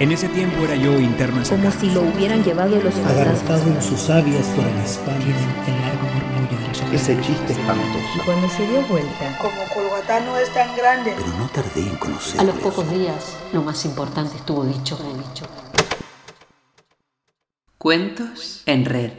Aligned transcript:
En 0.00 0.10
ese 0.12 0.28
tiempo 0.30 0.64
era 0.64 0.74
yo 0.76 0.98
interno 0.98 1.42
en 1.42 1.46
Como 1.48 1.70
si 1.70 1.90
lo 1.90 2.00
hubieran 2.00 2.42
llevado 2.42 2.74
los 2.80 2.94
fantasmas. 2.94 3.66
en 3.66 3.82
sus 3.82 4.00
sabias 4.00 4.46
por 4.56 4.64
el 4.66 4.76
espalda. 4.78 5.24
el 5.24 5.80
largo 5.82 6.06
murmullo 6.14 6.58
de 6.58 6.68
las 6.68 6.92
ese 7.02 7.20
chiste 7.20 7.52
Y 7.52 7.52
espantoso. 7.52 8.24
cuando 8.24 8.48
se 8.48 8.66
dio 8.66 8.80
vuelta, 8.86 9.38
Como 9.38 9.62
Colgatá 9.74 10.20
no 10.20 10.38
es 10.38 10.52
tan 10.54 10.74
grande. 10.74 11.12
Pero 11.14 11.28
no 11.38 11.46
tardé 11.48 11.82
en 11.82 11.96
conocerlo. 11.96 12.40
A 12.40 12.44
los 12.44 12.54
pocos 12.62 12.90
días, 12.90 13.36
lo 13.52 13.62
más 13.62 13.84
importante 13.84 14.36
estuvo 14.36 14.64
dicho, 14.64 14.96
dicho. 15.18 15.44
Cuentos 17.76 18.62
en 18.64 18.84
red. 18.86 19.12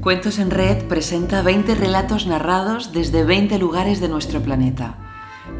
Cuentos 0.00 0.38
en 0.38 0.50
Red 0.50 0.84
presenta 0.86 1.42
20 1.42 1.74
relatos 1.74 2.26
narrados 2.26 2.92
desde 2.94 3.24
20 3.24 3.58
lugares 3.58 4.00
de 4.00 4.08
nuestro 4.08 4.40
planeta. 4.40 4.96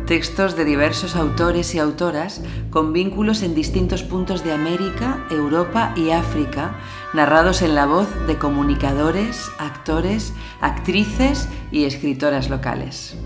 Textos 0.09 0.57
de 0.57 0.65
diversos 0.65 1.17
autores 1.17 1.75
y 1.75 1.79
autoras 1.79 2.41
con 2.71 2.95
vínculos 2.95 3.43
en 3.43 3.55
distintos 3.55 4.03
puntos 4.03 4.43
de 4.43 4.53
América, 4.53 5.27
Europa 5.31 5.93
y 5.97 6.13
África, 6.13 6.79
narrados 7.13 7.61
en 7.61 7.75
la 7.75 7.85
voz 7.85 8.09
de 8.27 8.39
comunicadores, 8.39 9.51
actores, 9.59 10.33
actrices 10.63 11.47
y 11.71 11.85
escritoras 11.85 12.49
locales. 12.49 13.19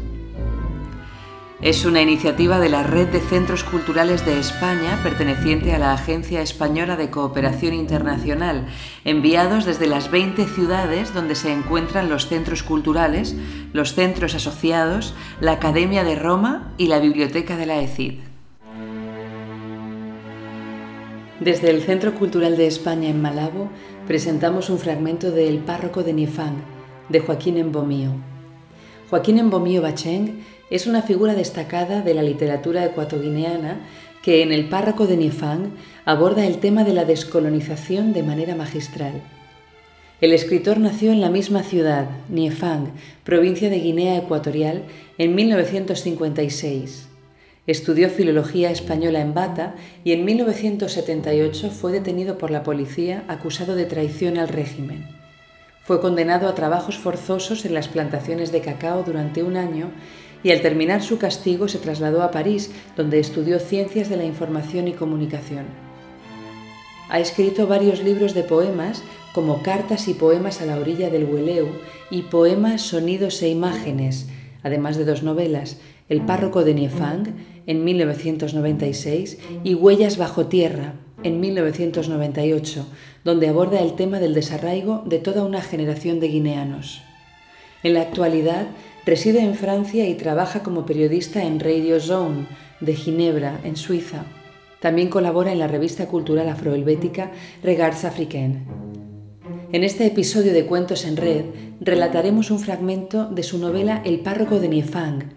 Es 1.63 1.85
una 1.85 2.03
iniciativa 2.03 2.59
de 2.59 2.69
la 2.69 2.83
Red 2.83 3.11
de 3.11 3.21
Centros 3.21 3.63
Culturales 3.63 4.27
de 4.27 4.37
España, 4.37 4.99
perteneciente 5.05 5.73
a 5.73 5.79
la 5.79 5.93
Agencia 5.93 6.43
Española 6.43 6.97
de 6.97 7.09
Cooperación 7.09 7.73
Internacional, 7.73 8.67
enviados 9.05 9.65
desde 9.65 9.87
las 9.87 10.11
20 10.11 10.45
ciudades 10.47 11.15
donde 11.15 11.37
se 11.37 11.53
encuentran 11.53 12.09
los 12.09 12.27
centros 12.27 12.65
culturales, 12.65 13.37
los 13.73 13.95
centros 13.95 14.35
asociados, 14.35 15.15
la 15.39 15.53
Academia 15.53 16.03
de 16.03 16.17
Roma 16.17 16.75
y 16.79 16.89
la 16.89 16.99
Biblioteca 16.99 17.57
de 17.57 17.67
la 17.67 17.81
ECID. 17.81 18.15
Desde 21.39 21.71
el 21.71 21.83
Centro 21.83 22.15
Cultural 22.15 22.57
de 22.57 22.67
España 22.67 23.09
en 23.09 23.23
Malabo 23.23 23.71
presentamos 24.09 24.69
un 24.69 24.81
fragmento 24.81 25.31
de 25.31 25.49
El 25.49 25.59
párroco 25.59 26.03
de 26.03 26.13
Nifang, 26.13 26.57
de 27.09 27.21
Joaquín 27.21 27.57
Embomío. 27.57 28.32
Joaquín 29.13 29.39
Embomío 29.39 29.83
Bacheng 29.83 30.43
es 30.71 30.87
una 30.87 31.03
figura 31.03 31.35
destacada 31.35 32.01
de 32.01 32.15
la 32.15 32.23
literatura 32.23 32.83
ecuatoguineana 32.83 33.83
que 34.23 34.41
en 34.41 34.53
El 34.53 34.71
párroco 34.71 35.07
de 35.07 35.19
Nifang 35.19 35.75
aborda 36.07 36.47
el 36.47 36.61
tema 36.61 36.83
de 36.83 36.95
la 36.95 37.05
descolonización 37.05 38.15
de 38.15 38.23
manera 38.23 38.55
magistral. 38.55 39.21
El 40.23 40.33
escritor 40.33 40.79
nació 40.79 41.13
en 41.13 41.21
la 41.21 41.29
misma 41.29 41.63
ciudad, 41.63 42.09
Niefang, 42.31 42.93
provincia 43.23 43.69
de 43.69 43.81
Guinea 43.81 44.17
Ecuatorial, 44.17 44.85
en 45.19 45.35
1956. 45.35 47.09
Estudió 47.67 48.09
filología 48.09 48.71
española 48.71 49.21
en 49.21 49.35
Bata 49.35 49.75
y 50.05 50.13
en 50.13 50.25
1978 50.25 51.71
fue 51.71 51.93
detenido 51.93 52.39
por 52.39 52.51
la 52.51 52.63
policía 52.63 53.25
acusado 53.29 53.75
de 53.75 53.85
traición 53.85 54.39
al 54.39 54.49
régimen. 54.49 55.22
Fue 55.85 56.01
condenado 56.01 56.49
a 56.49 56.55
trabajos 56.55 56.97
forzosos 56.97 57.65
en 57.65 57.75
las 57.75 57.89
plantaciones 57.89 58.53
de 58.53 58.61
cacao 58.61 59.03
durante 59.03 59.43
un 59.43 59.57
año 59.57 59.91
y 60.45 60.53
al 60.53 60.61
terminar 60.61 61.03
su 61.03 61.19
castigo 61.19 61.67
se 61.67 61.79
trasladó 61.79 62.23
a 62.23 62.31
París, 62.31 62.71
donde 62.97 63.19
estudió 63.19 63.59
ciencias 63.59 64.09
de 64.09 64.17
la 64.17 64.25
información 64.25 64.87
y 64.87 64.93
comunicación. 64.93 65.67
Ha 67.09 67.19
escrito 67.19 67.67
varios 67.67 68.03
libros 68.03 68.33
de 68.33 68.43
poemas, 68.45 69.03
como 69.35 69.63
Cartas 69.63 70.09
y 70.09 70.15
poemas 70.15 70.61
a 70.61 70.67
la 70.67 70.79
orilla 70.79 71.11
del 71.11 71.25
Hueleu 71.25 71.69
y 72.11 72.23
Poemas, 72.23 72.83
sonidos 72.83 73.43
e 73.43 73.49
imágenes, 73.49 74.29
además 74.63 74.97
de 74.97 75.05
dos 75.05 75.23
novelas, 75.23 75.79
El 76.09 76.23
párroco 76.23 76.65
de 76.65 76.75
Niefang, 76.75 77.35
en 77.67 77.85
1996, 77.85 79.39
y 79.65 79.75
Huellas 79.75 80.17
bajo 80.17 80.47
tierra, 80.47 80.95
en 81.25 81.41
1998, 81.41 82.87
donde 83.25 83.49
aborda 83.49 83.81
el 83.81 83.95
tema 83.95 84.19
del 84.19 84.35
desarraigo 84.35 85.03
de 85.07 85.19
toda 85.19 85.45
una 85.45 85.61
generación 85.61 86.21
de 86.21 86.29
guineanos. 86.29 87.03
En 87.83 87.95
la 87.95 88.03
actualidad, 88.03 88.67
reside 89.05 89.41
en 89.41 89.55
Francia 89.55 90.09
y 90.09 90.15
trabaja 90.15 90.63
como 90.63 90.87
periodista 90.87 91.43
en 91.43 91.61
Radio 91.61 92.01
Zone 92.01 92.47
de 92.81 92.95
Ginebra, 92.95 93.61
en 93.65 93.77
Suiza. 93.77 94.25
También 94.81 95.09
colabora 95.09 95.53
en 95.53 95.59
la 95.59 95.69
revista 95.69 96.07
cultural 96.07 96.49
afrohelvética 96.49 97.31
Regards 97.63 98.05
Africaines. 98.05 98.63
En 99.73 99.85
este 99.85 100.05
episodio 100.07 100.53
de 100.53 100.67
Cuentos 100.67 101.05
en 101.05 101.17
Red 101.17 101.45
relataremos 101.81 102.51
un 102.51 102.61
fragmento 102.61 103.27
de 103.27 103.43
su 103.43 103.59
novela 103.59 104.03
El 104.05 104.21
párroco 104.21 104.61
de 104.61 104.69
Niefang. 104.69 105.33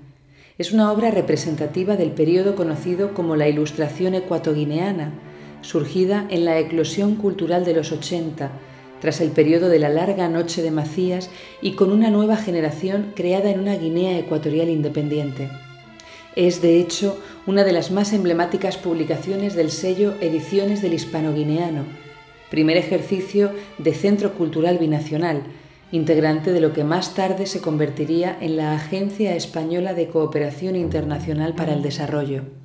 Es 0.57 0.71
una 0.71 0.91
obra 0.91 1.09
representativa 1.09 1.95
del 1.95 2.11
periodo 2.11 2.55
conocido 2.55 3.13
como 3.13 3.35
la 3.35 3.47
Ilustración 3.47 4.13
ecuatoguineana, 4.13 5.13
surgida 5.65 6.27
en 6.29 6.45
la 6.45 6.59
eclosión 6.59 7.15
cultural 7.15 7.65
de 7.65 7.73
los 7.73 7.91
80, 7.91 8.51
tras 9.01 9.19
el 9.19 9.31
periodo 9.31 9.67
de 9.67 9.79
la 9.79 9.89
larga 9.89 10.29
noche 10.29 10.61
de 10.61 10.69
Macías 10.69 11.29
y 11.61 11.71
con 11.71 11.91
una 11.91 12.11
nueva 12.11 12.37
generación 12.37 13.13
creada 13.15 13.49
en 13.49 13.59
una 13.59 13.75
Guinea 13.75 14.17
ecuatorial 14.19 14.69
independiente. 14.69 15.49
Es, 16.35 16.61
de 16.61 16.79
hecho, 16.79 17.17
una 17.47 17.63
de 17.63 17.71
las 17.71 17.91
más 17.91 18.13
emblemáticas 18.13 18.77
publicaciones 18.77 19.55
del 19.55 19.71
sello 19.71 20.13
Ediciones 20.21 20.81
del 20.81 20.93
Hispano-Guineano, 20.93 21.83
primer 22.51 22.77
ejercicio 22.77 23.51
de 23.79 23.93
Centro 23.93 24.33
Cultural 24.33 24.77
Binacional, 24.77 25.41
integrante 25.91 26.51
de 26.51 26.61
lo 26.61 26.73
que 26.73 26.83
más 26.83 27.15
tarde 27.15 27.47
se 27.47 27.61
convertiría 27.61 28.37
en 28.39 28.57
la 28.57 28.73
Agencia 28.73 29.35
Española 29.35 29.93
de 29.93 30.09
Cooperación 30.09 30.75
Internacional 30.75 31.55
para 31.55 31.73
el 31.73 31.81
Desarrollo. 31.81 32.64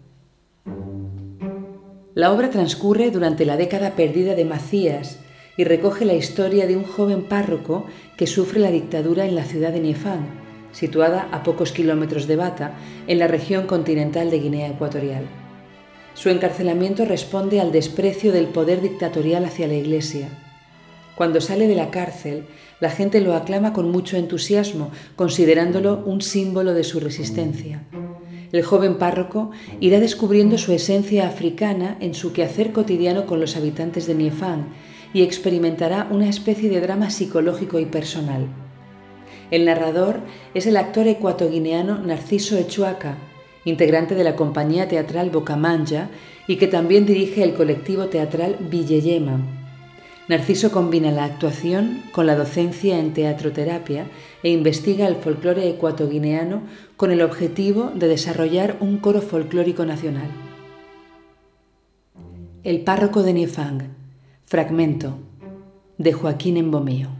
La 2.14 2.32
obra 2.32 2.50
transcurre 2.50 3.12
durante 3.12 3.46
la 3.46 3.56
década 3.56 3.94
perdida 3.94 4.34
de 4.34 4.44
Macías 4.44 5.20
y 5.56 5.62
recoge 5.62 6.04
la 6.04 6.14
historia 6.14 6.66
de 6.66 6.76
un 6.76 6.82
joven 6.82 7.22
párroco 7.22 7.86
que 8.16 8.26
sufre 8.26 8.58
la 8.58 8.72
dictadura 8.72 9.26
en 9.26 9.36
la 9.36 9.44
ciudad 9.44 9.72
de 9.72 9.78
Niefang, 9.78 10.26
situada 10.72 11.28
a 11.30 11.44
pocos 11.44 11.70
kilómetros 11.70 12.26
de 12.26 12.34
Bata, 12.34 12.74
en 13.06 13.20
la 13.20 13.28
región 13.28 13.68
continental 13.68 14.28
de 14.28 14.40
Guinea 14.40 14.68
Ecuatorial. 14.68 15.24
Su 16.14 16.30
encarcelamiento 16.30 17.04
responde 17.04 17.60
al 17.60 17.70
desprecio 17.70 18.32
del 18.32 18.46
poder 18.46 18.80
dictatorial 18.80 19.44
hacia 19.44 19.68
la 19.68 19.74
Iglesia. 19.74 20.28
Cuando 21.14 21.40
sale 21.40 21.68
de 21.68 21.76
la 21.76 21.92
cárcel, 21.92 22.46
la 22.80 22.90
gente 22.90 23.20
lo 23.20 23.34
aclama 23.34 23.72
con 23.72 23.88
mucho 23.88 24.16
entusiasmo, 24.16 24.90
considerándolo 25.14 26.02
un 26.04 26.22
símbolo 26.22 26.74
de 26.74 26.82
su 26.82 26.98
resistencia. 26.98 27.84
El 28.52 28.64
joven 28.64 28.98
párroco 28.98 29.50
irá 29.78 30.00
descubriendo 30.00 30.58
su 30.58 30.72
esencia 30.72 31.28
africana 31.28 31.96
en 32.00 32.14
su 32.14 32.32
quehacer 32.32 32.72
cotidiano 32.72 33.26
con 33.26 33.40
los 33.40 33.56
habitantes 33.56 34.06
de 34.06 34.14
Niefang 34.14 34.66
y 35.12 35.22
experimentará 35.22 36.08
una 36.10 36.28
especie 36.28 36.68
de 36.68 36.80
drama 36.80 37.10
psicológico 37.10 37.78
y 37.78 37.84
personal. 37.86 38.46
El 39.50 39.64
narrador 39.64 40.20
es 40.54 40.66
el 40.66 40.76
actor 40.76 41.06
ecuatoguineano 41.06 41.98
Narciso 41.98 42.56
Echuaca, 42.56 43.18
integrante 43.64 44.14
de 44.14 44.24
la 44.24 44.36
compañía 44.36 44.88
teatral 44.88 45.30
Bocamanja 45.30 46.08
y 46.46 46.56
que 46.56 46.66
también 46.66 47.06
dirige 47.06 47.42
el 47.42 47.54
colectivo 47.54 48.06
teatral 48.06 48.56
Villeyema. 48.70 49.59
Narciso 50.30 50.70
combina 50.70 51.10
la 51.10 51.24
actuación 51.24 52.04
con 52.12 52.24
la 52.24 52.36
docencia 52.36 53.00
en 53.00 53.12
teatroterapia 53.12 54.06
e 54.44 54.50
investiga 54.50 55.08
el 55.08 55.16
folclore 55.16 55.68
ecuatoguineano 55.68 56.62
con 56.96 57.10
el 57.10 57.20
objetivo 57.20 57.90
de 57.96 58.06
desarrollar 58.06 58.76
un 58.78 58.98
coro 58.98 59.22
folclórico 59.22 59.84
nacional. 59.84 60.30
El 62.62 62.82
párroco 62.82 63.24
de 63.24 63.32
Niefang, 63.32 63.88
fragmento 64.44 65.18
de 65.98 66.12
Joaquín 66.12 66.58
Embomío. 66.58 67.19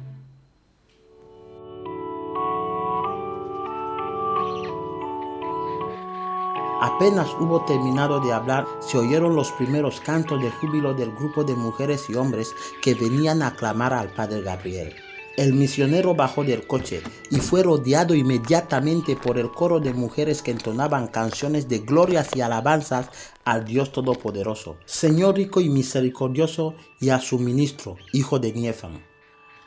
Apenas 6.81 7.29
hubo 7.39 7.63
terminado 7.67 8.21
de 8.21 8.33
hablar, 8.33 8.67
se 8.81 8.97
oyeron 8.97 9.37
los 9.37 9.53
primeros 9.53 10.01
cantos 10.01 10.41
de 10.41 10.51
júbilo 10.51 10.95
del 10.95 11.13
grupo 11.13 11.45
de 11.45 11.55
mujeres 11.55 12.09
y 12.09 12.15
hombres 12.15 12.55
que 12.81 12.95
venían 12.95 13.43
a 13.43 13.49
aclamar 13.49 13.93
al 13.93 14.09
padre 14.15 14.41
Gabriel. 14.41 14.95
El 15.37 15.53
misionero 15.53 16.15
bajó 16.15 16.43
del 16.43 16.67
coche 16.67 17.03
y 17.31 17.37
fue 17.37 17.63
rodeado 17.63 18.15
inmediatamente 18.15 19.15
por 19.15 19.39
el 19.39 19.51
coro 19.51 19.79
de 19.79 19.93
mujeres 19.93 20.41
que 20.41 20.53
entonaban 20.53 21.09
canciones 21.09 21.69
de 21.69 21.81
glorias 21.81 22.31
y 22.35 22.41
alabanzas 22.41 23.11
al 23.45 23.67
Dios 23.67 23.93
Todopoderoso, 23.93 24.79
Señor 24.87 25.37
rico 25.37 25.61
y 25.61 25.69
misericordioso, 25.69 26.75
y 26.99 27.11
a 27.11 27.21
su 27.21 27.39
ministro, 27.39 27.97
hijo 28.15 28.39
de 28.39 28.53
Niefan. 28.53 29.05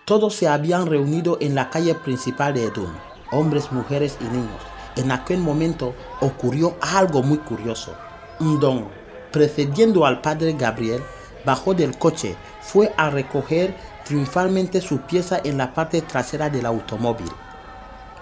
Todos 0.06 0.34
se 0.34 0.48
habían 0.48 0.88
reunido 0.88 1.38
en 1.42 1.54
la 1.54 1.70
calle 1.70 1.94
principal 1.94 2.56
de 2.56 2.66
Edom, 2.66 2.92
hombres, 3.32 3.72
mujeres 3.72 4.18
y 4.20 4.24
niños. 4.26 4.73
En 4.96 5.12
aquel 5.12 5.40
momento 5.40 5.96
ocurrió 6.22 6.76
algo 6.82 7.24
muy 7.24 7.40
curioso. 7.40 7.96
Un 8.40 8.60
don, 8.60 8.88
precediendo 9.32 10.06
al 10.06 10.22
padre 10.22 10.54
Gabriel, 10.54 11.02
bajó 11.46 11.74
del 11.74 11.98
coche, 11.98 12.36
fue 12.62 12.94
a 12.98 13.10
recoger 13.10 13.76
triunfalmente 14.06 14.82
su 14.82 15.00
pieza 15.00 15.40
en 15.44 15.58
la 15.58 15.74
parte 15.74 16.02
trasera 16.02 16.50
del 16.50 16.66
automóvil. 16.66 17.32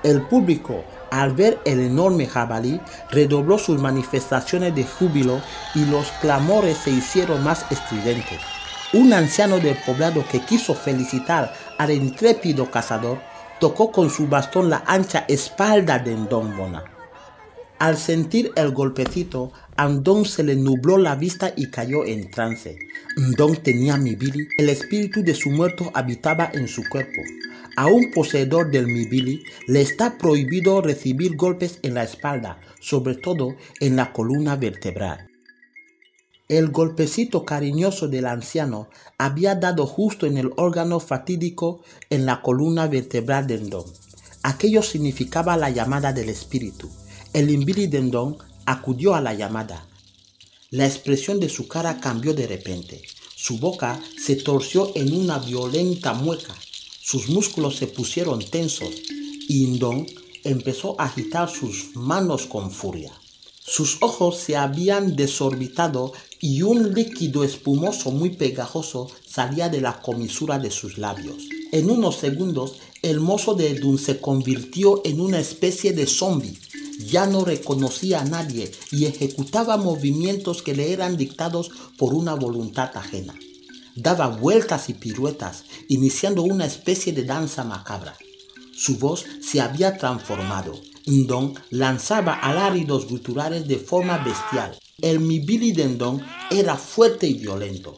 El 0.03 0.21
público, 0.23 0.83
al 1.11 1.33
ver 1.33 1.59
el 1.65 1.79
enorme 1.79 2.25
jabalí, 2.25 2.79
redobló 3.11 3.59
sus 3.59 3.79
manifestaciones 3.79 4.73
de 4.73 4.83
júbilo 4.83 5.41
y 5.75 5.85
los 5.85 6.07
clamores 6.21 6.77
se 6.77 6.89
hicieron 6.89 7.43
más 7.43 7.65
estridentes. 7.69 8.39
Un 8.93 9.13
anciano 9.13 9.59
del 9.59 9.77
poblado 9.85 10.25
que 10.27 10.39
quiso 10.41 10.73
felicitar 10.73 11.53
al 11.77 11.91
intrépido 11.91 12.71
cazador 12.71 13.19
tocó 13.61 13.91
con 13.91 14.09
su 14.09 14.27
bastón 14.27 14.71
la 14.71 14.83
ancha 14.87 15.23
espalda 15.27 15.99
de 15.99 16.15
Ndongbona. 16.15 16.83
Al 17.77 17.95
sentir 17.95 18.51
el 18.55 18.71
golpecito, 18.71 19.51
a 19.77 19.87
Ndong 19.87 20.25
se 20.25 20.43
le 20.43 20.55
nubló 20.55 20.97
la 20.97 21.15
vista 21.15 21.53
y 21.55 21.69
cayó 21.69 22.03
en 22.03 22.31
trance. 22.31 22.79
Ndong 23.17 23.61
tenía 23.61 23.97
Mibili, 23.97 24.47
el 24.57 24.69
espíritu 24.69 25.21
de 25.21 25.35
su 25.35 25.51
muerto 25.51 25.91
habitaba 25.93 26.49
en 26.53 26.67
su 26.67 26.83
cuerpo. 26.89 27.21
A 27.77 27.85
un 27.85 28.11
poseedor 28.11 28.71
del 28.71 28.87
Mibili 28.87 29.43
le 29.67 29.81
está 29.81 30.17
prohibido 30.17 30.81
recibir 30.81 31.35
golpes 31.35 31.77
en 31.83 31.93
la 31.93 32.03
espalda, 32.03 32.59
sobre 32.79 33.13
todo 33.13 33.55
en 33.79 33.95
la 33.95 34.11
columna 34.11 34.55
vertebral. 34.55 35.30
El 36.51 36.67
golpecito 36.67 37.45
cariñoso 37.45 38.09
del 38.09 38.25
anciano 38.25 38.89
había 39.17 39.55
dado 39.55 39.87
justo 39.87 40.25
en 40.25 40.37
el 40.37 40.51
órgano 40.57 40.99
fatídico 40.99 41.79
en 42.09 42.25
la 42.25 42.41
columna 42.41 42.87
vertebral 42.87 43.47
de 43.47 43.57
Ndong. 43.57 43.89
Aquello 44.43 44.83
significaba 44.83 45.55
la 45.55 45.69
llamada 45.69 46.11
del 46.11 46.27
espíritu. 46.27 46.89
El 47.31 47.49
Imbili 47.49 47.87
Dendong 47.87 48.35
acudió 48.65 49.15
a 49.15 49.21
la 49.21 49.33
llamada. 49.33 49.87
La 50.71 50.85
expresión 50.85 51.39
de 51.39 51.47
su 51.47 51.69
cara 51.69 52.01
cambió 52.01 52.33
de 52.33 52.47
repente. 52.47 53.01
Su 53.33 53.57
boca 53.57 54.01
se 54.21 54.35
torció 54.35 54.91
en 54.95 55.13
una 55.13 55.39
violenta 55.39 56.13
mueca. 56.13 56.53
Sus 56.99 57.29
músculos 57.29 57.77
se 57.77 57.87
pusieron 57.87 58.43
tensos 58.43 58.91
y 59.47 59.67
Ndong 59.67 60.05
empezó 60.43 60.99
a 60.99 61.05
agitar 61.05 61.49
sus 61.49 61.95
manos 61.95 62.45
con 62.45 62.71
furia. 62.71 63.13
Sus 63.63 63.99
ojos 64.01 64.37
se 64.37 64.57
habían 64.57 65.15
desorbitado 65.15 66.11
y 66.41 66.63
un 66.63 66.93
líquido 66.93 67.43
espumoso 67.43 68.11
muy 68.11 68.31
pegajoso 68.31 69.07
salía 69.25 69.69
de 69.69 69.79
la 69.79 70.01
comisura 70.01 70.59
de 70.59 70.71
sus 70.71 70.97
labios. 70.97 71.47
En 71.71 71.89
unos 71.89 72.17
segundos, 72.17 72.77
el 73.01 73.19
mozo 73.19 73.53
de 73.53 73.75
Dun 73.75 73.97
se 73.97 74.19
convirtió 74.19 75.01
en 75.05 75.21
una 75.21 75.39
especie 75.39 75.93
de 75.93 76.05
zombie 76.05 76.59
ya 77.07 77.25
no 77.25 77.45
reconocía 77.45 78.21
a 78.21 78.25
nadie 78.25 78.71
y 78.91 79.05
ejecutaba 79.05 79.77
movimientos 79.77 80.61
que 80.61 80.75
le 80.75 80.93
eran 80.93 81.17
dictados 81.17 81.71
por 81.97 82.13
una 82.13 82.35
voluntad 82.35 82.95
ajena. 82.95 83.33
Daba 83.95 84.27
vueltas 84.27 84.89
y 84.89 84.93
piruetas, 84.93 85.65
iniciando 85.89 86.43
una 86.43 86.65
especie 86.65 87.11
de 87.13 87.23
danza 87.23 87.63
macabra. 87.63 88.15
Su 88.73 88.97
voz 88.97 89.25
se 89.41 89.61
había 89.61 89.97
transformado. 89.97 90.73
Ndong 91.05 91.55
lanzaba 91.71 92.33
aláridos 92.33 93.07
guturales 93.07 93.67
de 93.67 93.77
forma 93.77 94.19
bestial. 94.19 94.77
El 95.01 95.19
Mibili 95.19 95.71
de 95.71 95.87
Ndong 95.87 96.21
era 96.51 96.75
fuerte 96.75 97.25
y 97.25 97.33
violento. 97.33 97.97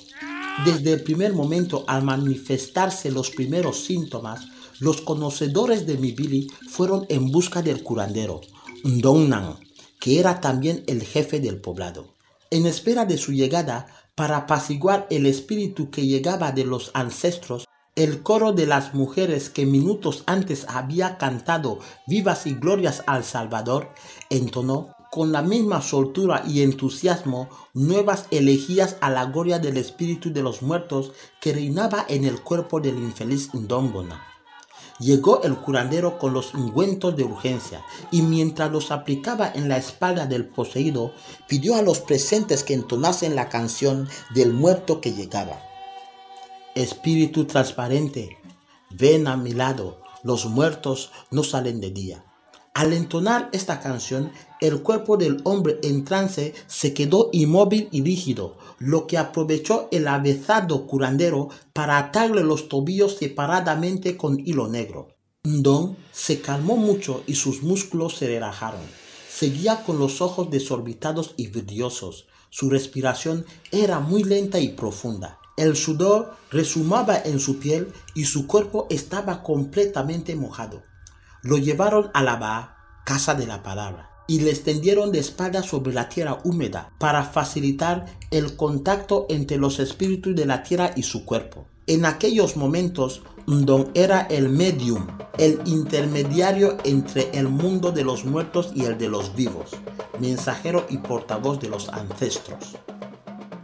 Desde 0.65 0.93
el 0.93 1.03
primer 1.03 1.33
momento, 1.33 1.83
al 1.87 2.03
manifestarse 2.03 3.11
los 3.11 3.29
primeros 3.29 3.83
síntomas, 3.83 4.47
los 4.79 5.01
conocedores 5.01 5.85
de 5.85 5.97
Mibili 5.97 6.47
fueron 6.69 7.05
en 7.09 7.29
busca 7.29 7.61
del 7.61 7.83
curandero, 7.83 8.39
Ndongnan, 8.85 9.57
que 9.99 10.19
era 10.19 10.39
también 10.39 10.83
el 10.87 11.03
jefe 11.03 11.41
del 11.41 11.59
poblado. 11.59 12.13
En 12.51 12.65
espera 12.65 13.05
de 13.05 13.17
su 13.17 13.33
llegada, 13.33 13.87
para 14.15 14.37
apaciguar 14.37 15.05
el 15.09 15.25
espíritu 15.25 15.89
que 15.89 16.07
llegaba 16.07 16.53
de 16.53 16.63
los 16.63 16.91
ancestros, 16.93 17.65
el 17.95 18.23
coro 18.23 18.53
de 18.53 18.65
las 18.65 18.93
mujeres 18.93 19.49
que 19.49 19.65
minutos 19.65 20.23
antes 20.25 20.65
había 20.69 21.17
cantado 21.17 21.79
vivas 22.07 22.47
y 22.47 22.53
glorias 22.53 23.03
al 23.05 23.23
Salvador 23.23 23.89
entonó 24.29 24.95
con 25.13 25.31
la 25.31 25.43
misma 25.43 25.79
soltura 25.79 26.41
y 26.47 26.63
entusiasmo 26.63 27.47
nuevas 27.75 28.25
elegías 28.31 28.97
a 28.99 29.11
la 29.11 29.25
gloria 29.25 29.59
del 29.59 29.77
espíritu 29.77 30.33
de 30.33 30.41
los 30.41 30.63
muertos 30.63 31.11
que 31.39 31.53
reinaba 31.53 32.03
en 32.09 32.25
el 32.25 32.41
cuerpo 32.41 32.79
del 32.79 32.97
infeliz 32.97 33.53
Ndombona. 33.53 34.23
Llegó 34.97 35.43
el 35.43 35.55
curandero 35.55 36.17
con 36.17 36.33
los 36.33 36.55
ungüentos 36.55 37.15
de 37.15 37.25
urgencia 37.25 37.85
y 38.09 38.23
mientras 38.23 38.71
los 38.71 38.89
aplicaba 38.89 39.51
en 39.53 39.69
la 39.69 39.77
espalda 39.77 40.25
del 40.25 40.47
poseído, 40.47 41.13
pidió 41.47 41.75
a 41.75 41.83
los 41.83 41.99
presentes 41.99 42.63
que 42.63 42.73
entonasen 42.73 43.35
la 43.35 43.49
canción 43.49 44.09
del 44.33 44.51
muerto 44.51 44.99
que 44.99 45.13
llegaba. 45.13 45.61
Espíritu 46.73 47.45
transparente, 47.45 48.39
ven 48.89 49.27
a 49.27 49.37
mi 49.37 49.51
lado, 49.51 50.01
los 50.23 50.47
muertos 50.47 51.11
no 51.29 51.43
salen 51.43 51.81
de 51.81 51.91
día. 51.91 52.32
Al 52.73 52.91
entonar 52.91 53.49
esta 53.53 53.79
canción, 53.79 54.31
el 54.59 54.81
cuerpo 54.81 55.15
del 55.15 55.41
hombre 55.43 55.77
en 55.83 56.03
trance 56.05 56.55
se 56.65 56.91
quedó 56.95 57.29
inmóvil 57.31 57.87
y 57.91 58.01
rígido, 58.01 58.57
lo 58.79 59.05
que 59.05 59.19
aprovechó 59.19 59.89
el 59.91 60.07
avezado 60.07 60.87
curandero 60.87 61.49
para 61.71 61.99
atarle 61.99 62.43
los 62.43 62.69
tobillos 62.69 63.17
separadamente 63.17 64.17
con 64.17 64.39
hilo 64.39 64.67
negro. 64.69 65.09
Ndong 65.43 65.95
se 66.11 66.41
calmó 66.41 66.75
mucho 66.75 67.23
y 67.27 67.35
sus 67.35 67.61
músculos 67.61 68.15
se 68.15 68.25
relajaron. 68.25 68.81
Seguía 69.29 69.83
con 69.83 69.99
los 69.99 70.19
ojos 70.21 70.49
desorbitados 70.49 71.35
y 71.37 71.47
vidriosos. 71.47 72.25
Su 72.49 72.71
respiración 72.71 73.45
era 73.71 73.99
muy 73.99 74.23
lenta 74.23 74.59
y 74.59 74.69
profunda. 74.69 75.37
El 75.57 75.75
sudor 75.75 76.35
resumaba 76.49 77.17
en 77.23 77.39
su 77.39 77.59
piel 77.59 77.93
y 78.15 78.25
su 78.25 78.47
cuerpo 78.47 78.87
estaba 78.89 79.43
completamente 79.43 80.35
mojado. 80.35 80.81
Lo 81.43 81.57
llevaron 81.57 82.09
a 82.13 82.23
la 82.23 82.77
casa 83.03 83.35
de 83.35 83.45
la 83.45 83.63
palabra, 83.63 84.09
y 84.27 84.39
le 84.39 84.51
extendieron 84.51 85.11
de 85.11 85.19
espalda 85.19 85.61
sobre 85.61 85.91
la 85.91 86.07
tierra 86.07 86.39
húmeda 86.45 86.93
para 86.99 87.25
facilitar 87.25 88.05
el 88.31 88.55
contacto 88.55 89.25
entre 89.27 89.57
los 89.57 89.79
espíritus 89.79 90.33
de 90.37 90.45
la 90.45 90.63
tierra 90.63 90.93
y 90.95 91.03
su 91.03 91.25
cuerpo. 91.25 91.67
En 91.85 92.05
aquellos 92.05 92.55
momentos, 92.55 93.23
Ndong 93.45 93.89
era 93.93 94.21
el 94.21 94.47
medium, 94.47 95.05
el 95.37 95.59
intermediario 95.65 96.77
entre 96.85 97.29
el 97.37 97.49
mundo 97.49 97.91
de 97.91 98.05
los 98.05 98.23
muertos 98.23 98.71
y 98.73 98.85
el 98.85 98.97
de 98.97 99.09
los 99.09 99.35
vivos, 99.35 99.71
mensajero 100.21 100.85
y 100.89 100.99
portavoz 100.99 101.59
de 101.59 101.67
los 101.67 101.89
ancestros. 101.89 102.77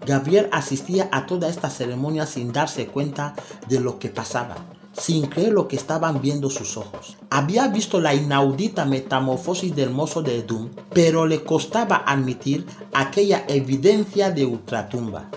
Gabriel 0.06 0.50
asistía 0.52 1.08
a 1.14 1.26
toda 1.26 1.48
esta 1.48 1.70
ceremonia 1.70 2.26
sin 2.26 2.52
darse 2.52 2.88
cuenta 2.88 3.36
de 3.70 3.80
lo 3.80 4.00
que 4.00 4.10
pasaba 4.10 4.79
sin 5.00 5.28
creer 5.28 5.54
lo 5.54 5.68
que 5.68 5.78
estaban 5.78 6.22
viendo 6.22 6.50
sus 6.50 6.78
ojos. 6.78 7.18
Había 7.30 7.68
visto 7.70 8.00
la 8.00 8.14
inaudita 8.14 8.86
metamorfosis 8.86 9.76
del 9.76 9.90
mozo 9.90 10.22
de 10.22 10.40
Edum, 10.40 10.70
pero 10.94 11.26
le 11.26 11.44
costaba 11.44 12.04
admitir 12.06 12.66
aquella 12.94 13.46
evidencia 13.48 14.30
de 14.30 14.46
ultratumba. 14.46 15.30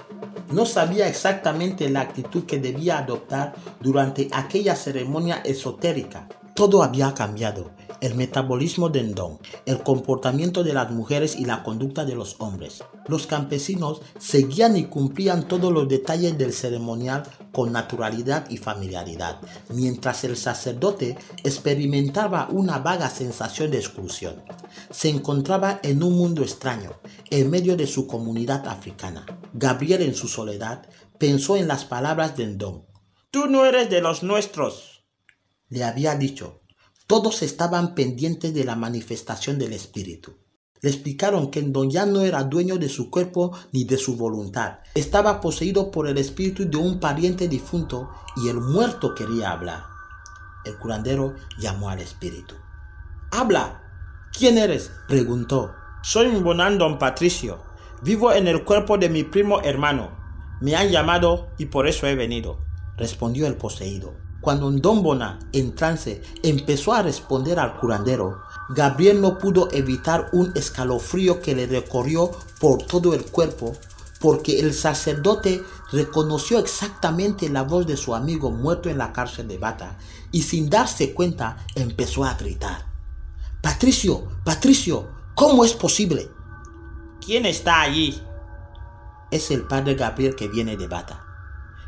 No 0.50 0.66
sabía 0.66 1.09
exactamente 1.09 1.88
la 1.88 2.00
actitud 2.00 2.45
que 2.45 2.59
debía 2.59 2.99
adoptar 2.99 3.54
durante 3.81 4.28
aquella 4.33 4.76
ceremonia 4.76 5.37
esotérica. 5.45 6.28
Todo 6.54 6.82
había 6.82 7.14
cambiado 7.14 7.71
el 8.02 8.14
metabolismo 8.16 8.88
de 8.88 9.04
Ndong, 9.04 9.38
el 9.64 9.82
comportamiento 9.82 10.64
de 10.64 10.75
las 10.75 10.90
mujeres 10.90 11.37
y 11.37 11.44
la 11.44 11.62
conducta 11.62 12.04
de 12.04 12.16
los 12.16 12.37
hombres. 12.40 12.82
Los 13.06 13.26
campesinos 13.26 14.02
seguían 14.18 14.76
y 14.76 14.85
cumplían 14.85 15.47
todos 15.47 15.73
los 15.73 15.88
detalles 15.88 16.37
del 16.37 16.52
ceremonial 16.52 17.23
con 17.52 17.73
naturalidad 17.73 18.50
y 18.50 18.56
familiaridad, 18.56 19.40
mientras 19.73 20.25
el 20.25 20.37
sacerdote 20.37 21.16
experimentaba 21.44 22.49
una 22.50 22.80
vaga 22.80 23.09
sensación 23.09 23.71
de 23.71 23.78
exclusión. 23.78 24.42
Se 24.90 25.09
encontraba 25.09 25.78
en 25.82 26.02
un 26.02 26.18
mundo 26.18 26.42
extraño, 26.42 26.90
en 27.30 27.50
medio 27.50 27.76
de 27.76 27.87
su 27.87 28.06
comunidad 28.06 28.66
africana. 28.66 29.25
Gabriel 29.54 30.02
en 30.02 30.14
su 30.14 30.28
soledad 30.28 30.88
pensó 31.18 31.56
en 31.56 31.68
las 31.68 31.85
palabras 31.85 32.37
de 32.37 32.49
Ndong. 32.49 32.82
Tú 33.30 33.47
no 33.47 33.64
eres 33.64 33.88
de 33.88 34.02
los 34.02 34.23
nuestros, 34.23 34.91
le 35.73 35.85
había 35.85 36.14
dicho 36.14 36.62
todos 37.12 37.43
estaban 37.43 37.95
pendientes 37.95 38.55
de 38.55 38.64
la 38.64 38.75
manifestación 38.75 39.59
del 39.59 39.75
Espíritu. 39.75 40.38
Le 40.81 40.88
explicaron 40.88 41.50
que 41.50 41.61
Don 41.61 41.91
ya 41.91 42.07
no 42.07 42.23
era 42.23 42.43
dueño 42.43 42.79
de 42.79 42.88
su 42.88 43.11
cuerpo 43.11 43.55
ni 43.71 43.85
de 43.85 43.99
su 43.99 44.17
voluntad. 44.17 44.79
Estaba 44.95 45.38
poseído 45.43 45.91
por 45.91 46.09
el 46.09 46.17
espíritu 46.17 46.64
de 46.64 46.79
un 46.79 46.99
pariente 47.00 47.49
difunto 47.49 48.09
y 48.35 48.49
el 48.49 48.62
muerto 48.62 49.14
quería 49.14 49.50
hablar. 49.50 49.85
El 50.64 50.79
curandero 50.79 51.35
llamó 51.59 51.91
al 51.91 52.00
espíritu. 52.00 52.55
¡Habla! 53.31 53.83
¿Quién 54.33 54.57
eres? 54.57 54.91
preguntó. 55.07 55.75
Soy 56.02 56.29
Bonan 56.29 56.79
Don 56.79 56.99
Patricio. 56.99 57.62
Vivo 58.02 58.33
en 58.33 58.49
el 58.49 58.64
cuerpo 58.64 58.97
de 58.97 59.11
mi 59.11 59.23
primo 59.23 59.61
hermano. 59.61 60.12
Me 60.62 60.76
han 60.76 60.88
llamado 60.88 61.49
y 61.59 61.67
por 61.67 61.87
eso 61.87 62.07
he 62.07 62.14
venido, 62.14 62.64
respondió 62.97 63.47
el 63.47 63.57
poseído. 63.57 64.14
Cuando 64.42 64.72
Ndombona, 64.72 65.38
en 65.52 65.72
trance, 65.76 66.20
empezó 66.42 66.92
a 66.92 67.02
responder 67.02 67.61
al 67.61 67.76
curandero, 67.76 68.42
Gabriel 68.70 69.20
no 69.20 69.38
pudo 69.38 69.68
evitar 69.70 70.30
un 70.32 70.50
escalofrío 70.56 71.40
que 71.40 71.54
le 71.54 71.68
recorrió 71.68 72.28
por 72.58 72.82
todo 72.82 73.14
el 73.14 73.25
cuerpo, 73.25 73.72
porque 74.18 74.58
el 74.58 74.75
sacerdote 74.75 75.62
reconoció 75.92 76.58
exactamente 76.58 77.49
la 77.50 77.62
voz 77.62 77.87
de 77.87 77.96
su 77.96 78.16
amigo 78.16 78.50
muerto 78.50 78.90
en 78.90 78.99
la 78.99 79.12
cárcel 79.12 79.46
de 79.46 79.58
Bata 79.58 79.96
y 80.32 80.42
sin 80.42 80.68
darse 80.68 81.14
cuenta 81.14 81.64
empezó 81.76 82.25
a 82.25 82.34
gritar. 82.34 82.84
Patricio, 83.62 84.26
Patricio, 84.44 85.08
¿cómo 85.37 85.64
es 85.64 85.72
posible? 85.72 86.28
¿Quién 87.25 87.46
está 87.46 87.82
allí? 87.82 88.20
Es 89.30 89.52
el 89.52 89.62
padre 89.62 89.94
Gabriel 89.94 90.34
que 90.34 90.49
viene 90.49 90.76
de 90.76 90.88
Bata. 90.88 91.22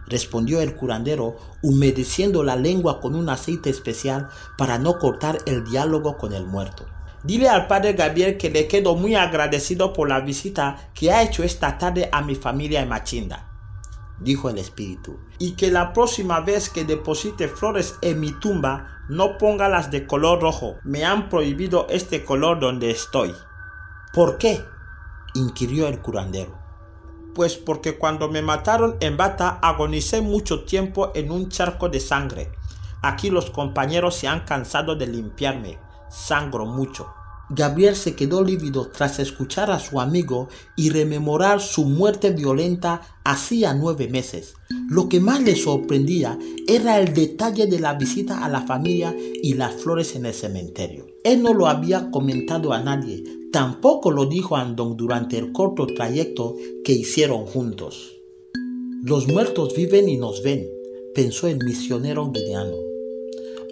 Respondió 0.07 0.61
el 0.61 0.75
curandero, 0.75 1.37
humedeciendo 1.63 2.43
la 2.43 2.57
lengua 2.57 3.01
con 3.01 3.15
un 3.15 3.29
aceite 3.29 3.71
especial 3.71 4.29
para 4.59 4.79
no 4.79 4.99
cortar 4.99 5.39
el 5.47 5.65
diálogo 5.65 6.19
con 6.19 6.33
el 6.33 6.47
muerto. 6.47 6.87
Dile 7.23 7.49
al 7.49 7.67
padre 7.67 7.95
Gabriel 7.95 8.37
que 8.37 8.51
le 8.51 8.69
quedo 8.69 8.97
muy 8.97 9.15
agradecido 9.15 9.95
por 9.95 10.09
la 10.09 10.21
visita 10.21 10.91
que 10.93 11.11
ha 11.11 11.23
hecho 11.23 11.43
esta 11.43 11.79
tarde 11.79 12.11
a 12.13 12.21
mi 12.21 12.35
familia 12.35 12.83
en 12.83 12.91
Machinda, 12.91 13.51
dijo 14.21 14.51
el 14.51 14.59
espíritu, 14.59 15.19
y 15.39 15.53
que 15.53 15.71
la 15.71 15.95
próxima 15.95 16.41
vez 16.41 16.69
que 16.69 16.85
deposite 16.85 17.49
flores 17.49 17.95
en 18.03 18.21
mi 18.21 18.33
tumba 18.33 18.95
no 19.09 19.39
ponga 19.39 19.71
las 19.71 19.91
de 19.91 20.07
color 20.07 20.43
rojo. 20.43 20.77
Me 20.85 21.05
han 21.05 21.31
prohibido 21.31 21.87
este 21.89 22.25
color 22.25 22.61
donde 22.61 22.91
estoy. 22.91 23.35
¿Por 24.13 24.37
qué? 24.37 24.63
inquirió 25.35 25.89
el 25.89 26.01
curandero. 26.01 26.64
Pues 27.35 27.57
porque 27.57 27.99
cuando 27.99 28.29
me 28.29 28.43
mataron 28.43 28.97
en 29.01 29.17
bata 29.17 29.59
agonicé 29.61 30.21
mucho 30.21 30.65
tiempo 30.65 31.11
en 31.15 31.31
un 31.31 31.49
charco 31.49 31.89
de 31.89 32.01
sangre. 32.01 32.53
Aquí 33.03 33.29
los 33.29 33.51
compañeros 33.51 34.15
se 34.15 34.29
han 34.29 34.45
cansado 34.45 34.95
de 34.95 35.07
limpiarme. 35.07 35.79
Sangro 36.09 36.65
mucho. 36.65 37.09
Gabriel 37.51 37.95
se 37.95 38.15
quedó 38.15 38.43
lívido 38.43 38.89
tras 38.89 39.19
escuchar 39.19 39.71
a 39.71 39.79
su 39.79 40.01
amigo 40.01 40.49
y 40.77 40.89
rememorar 40.91 41.61
su 41.61 41.85
muerte 41.85 42.31
violenta 42.31 43.03
hacía 43.23 43.75
nueve 43.75 44.09
meses. 44.09 44.55
Lo 44.89 45.09
que 45.09 45.21
más 45.21 45.43
le 45.43 45.55
sorprendía 45.55 46.39
era 46.67 46.99
el 46.99 47.13
detalle 47.13 47.67
de 47.67 47.81
la 47.81 47.95
visita 47.95 48.45
a 48.45 48.49
la 48.49 48.63
familia 48.63 49.15
y 49.43 49.55
las 49.55 49.75
flores 49.75 50.17
en 50.17 50.25
el 50.25 50.33
cementerio. 50.33 51.07
Él 51.23 51.43
no 51.43 51.53
lo 51.53 51.69
había 51.69 52.11
comentado 52.11 52.73
a 52.73 52.81
nadie, 52.81 53.23
tampoco 53.55 54.11
lo 54.11 54.27
dijo 54.27 54.57
a 54.57 54.63
Andong 54.63 54.97
durante 54.97 55.39
el 55.39 55.53
corto 55.53 55.87
trayecto 55.87 56.57
que 56.85 56.93
hicieron 56.93 57.47
juntos. 57.47 58.21
Los 59.05 59.29
muertos 59.29 59.77
viven 59.77 60.09
y 60.09 60.17
nos 60.17 60.43
ven, 60.43 60.67
pensó 61.15 61.47
el 61.47 61.59
misionero 61.65 62.33
guineano. 62.33 62.75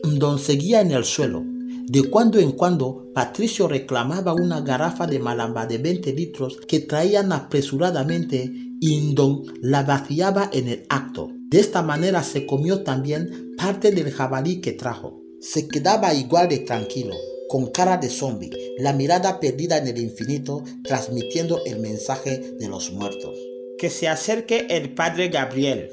Ndong 0.04 0.38
seguía 0.38 0.82
en 0.82 0.92
el 0.92 1.04
suelo, 1.04 1.42
de 1.88 2.08
cuando 2.08 2.38
en 2.38 2.52
cuando, 2.52 3.08
Patricio 3.12 3.66
reclamaba 3.66 4.34
una 4.34 4.60
garrafa 4.60 5.08
de 5.08 5.18
malamba 5.18 5.66
de 5.66 5.78
20 5.78 6.12
litros 6.12 6.60
que 6.68 6.78
traían 6.78 7.32
apresuradamente 7.32 8.52
y 8.80 9.14
Don 9.14 9.42
la 9.62 9.82
vaciaba 9.82 10.48
en 10.52 10.68
el 10.68 10.86
acto. 10.90 11.32
De 11.50 11.58
esta 11.58 11.82
manera 11.82 12.22
se 12.22 12.46
comió 12.46 12.84
también 12.84 13.56
parte 13.58 13.90
del 13.90 14.12
jabalí 14.12 14.60
que 14.60 14.70
trajo. 14.70 15.20
Se 15.40 15.66
quedaba 15.66 16.14
igual 16.14 16.48
de 16.48 16.58
tranquilo, 16.60 17.16
con 17.52 17.66
cara 17.66 17.98
de 17.98 18.08
zombie, 18.08 18.48
la 18.78 18.94
mirada 18.94 19.38
perdida 19.38 19.76
en 19.76 19.86
el 19.86 19.98
infinito, 19.98 20.64
transmitiendo 20.82 21.60
el 21.66 21.80
mensaje 21.80 22.38
de 22.58 22.66
los 22.66 22.90
muertos. 22.92 23.36
Que 23.76 23.90
se 23.90 24.08
acerque 24.08 24.68
el 24.70 24.94
padre 24.94 25.28
Gabriel, 25.28 25.90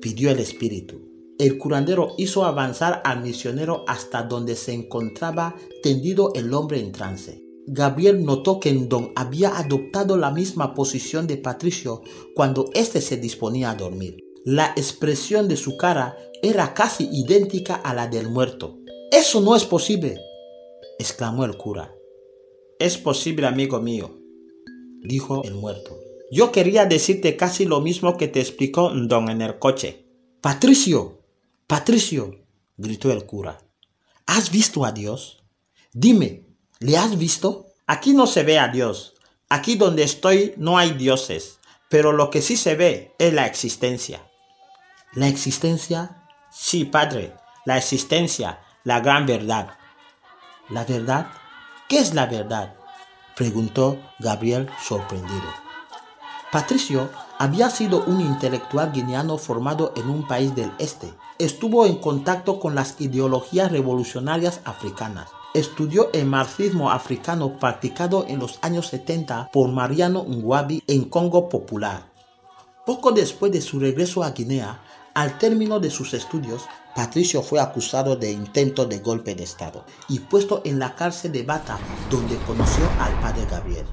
pidió 0.00 0.30
el 0.30 0.38
espíritu. 0.38 1.02
El 1.38 1.58
curandero 1.58 2.14
hizo 2.16 2.46
avanzar 2.46 3.02
al 3.04 3.22
misionero 3.22 3.84
hasta 3.86 4.22
donde 4.22 4.56
se 4.56 4.72
encontraba 4.72 5.54
tendido 5.82 6.32
el 6.34 6.54
hombre 6.54 6.80
en 6.80 6.90
trance. 6.90 7.44
Gabriel 7.66 8.24
notó 8.24 8.58
que 8.58 8.72
Don 8.72 9.12
había 9.14 9.58
adoptado 9.58 10.16
la 10.16 10.30
misma 10.30 10.72
posición 10.72 11.26
de 11.26 11.36
Patricio 11.36 12.00
cuando 12.34 12.70
éste 12.72 13.02
se 13.02 13.18
disponía 13.18 13.72
a 13.72 13.74
dormir. 13.74 14.24
La 14.46 14.72
expresión 14.74 15.48
de 15.48 15.58
su 15.58 15.76
cara 15.76 16.16
era 16.42 16.72
casi 16.72 17.10
idéntica 17.12 17.74
a 17.74 17.92
la 17.92 18.06
del 18.06 18.30
muerto. 18.30 18.78
Eso 19.12 19.40
no 19.42 19.54
es 19.54 19.64
posible, 19.64 20.18
exclamó 20.98 21.44
el 21.44 21.56
cura. 21.56 21.92
Es 22.78 22.98
posible, 22.98 23.46
amigo 23.46 23.80
mío, 23.80 24.18
dijo 25.02 25.42
el 25.44 25.54
muerto. 25.54 25.98
Yo 26.30 26.52
quería 26.52 26.86
decirte 26.86 27.36
casi 27.36 27.64
lo 27.64 27.80
mismo 27.80 28.16
que 28.16 28.28
te 28.28 28.40
explicó 28.40 28.90
Don 28.90 29.30
en 29.30 29.42
el 29.42 29.58
coche. 29.58 30.06
Patricio, 30.40 31.22
Patricio, 31.66 32.46
gritó 32.76 33.10
el 33.12 33.24
cura, 33.26 33.58
¿has 34.26 34.50
visto 34.50 34.84
a 34.84 34.92
Dios? 34.92 35.44
Dime, 35.92 36.46
¿le 36.80 36.96
has 36.96 37.16
visto? 37.16 37.66
Aquí 37.86 38.12
no 38.12 38.26
se 38.26 38.42
ve 38.42 38.58
a 38.58 38.68
Dios. 38.68 39.14
Aquí 39.48 39.76
donde 39.76 40.02
estoy 40.02 40.54
no 40.56 40.76
hay 40.76 40.92
dioses. 40.92 41.60
Pero 41.88 42.12
lo 42.12 42.30
que 42.30 42.42
sí 42.42 42.56
se 42.56 42.74
ve 42.74 43.14
es 43.18 43.32
la 43.32 43.46
existencia. 43.46 44.28
¿La 45.14 45.28
existencia? 45.28 46.28
Sí, 46.50 46.84
padre, 46.84 47.32
la 47.64 47.78
existencia, 47.78 48.60
la 48.84 49.00
gran 49.00 49.24
verdad. 49.24 49.70
¿La 50.68 50.84
verdad? 50.84 51.28
¿Qué 51.88 51.98
es 51.98 52.14
la 52.14 52.26
verdad? 52.26 52.74
preguntó 53.36 53.98
Gabriel 54.18 54.68
sorprendido. 54.82 55.44
Patricio 56.50 57.08
había 57.38 57.70
sido 57.70 58.02
un 58.04 58.20
intelectual 58.20 58.90
guineano 58.90 59.38
formado 59.38 59.92
en 59.94 60.08
un 60.08 60.26
país 60.26 60.54
del 60.56 60.72
este. 60.78 61.12
Estuvo 61.38 61.86
en 61.86 61.96
contacto 61.96 62.58
con 62.58 62.74
las 62.74 63.00
ideologías 63.00 63.70
revolucionarias 63.70 64.60
africanas. 64.64 65.28
Estudió 65.54 66.10
el 66.12 66.26
marxismo 66.26 66.90
africano 66.90 67.58
practicado 67.58 68.24
en 68.26 68.40
los 68.40 68.58
años 68.62 68.88
70 68.88 69.50
por 69.52 69.70
Mariano 69.70 70.24
Ngwabi 70.24 70.82
en 70.88 71.04
Congo 71.04 71.48
Popular. 71.48 72.10
Poco 72.84 73.12
después 73.12 73.52
de 73.52 73.60
su 73.60 73.78
regreso 73.78 74.24
a 74.24 74.30
Guinea, 74.30 74.80
al 75.16 75.38
término 75.38 75.80
de 75.80 75.88
sus 75.88 76.12
estudios, 76.12 76.66
Patricio 76.94 77.40
fue 77.40 77.58
acusado 77.58 78.16
de 78.16 78.30
intento 78.30 78.84
de 78.84 78.98
golpe 78.98 79.34
de 79.34 79.44
Estado 79.44 79.86
y 80.10 80.18
puesto 80.18 80.60
en 80.66 80.78
la 80.78 80.94
cárcel 80.94 81.32
de 81.32 81.42
Bata, 81.42 81.78
donde 82.10 82.36
conoció 82.46 82.84
al 83.00 83.18
padre 83.22 83.46
Gabriel. 83.50 83.86